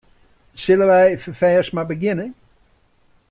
[0.61, 2.27] Sille wy ferfêst mar begjinne?